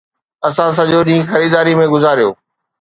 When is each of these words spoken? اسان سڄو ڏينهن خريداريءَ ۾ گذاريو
اسان 0.47 0.69
سڄو 0.77 1.01
ڏينهن 1.07 1.29
خريداريءَ 1.31 1.79
۾ 1.85 1.87
گذاريو 1.95 2.29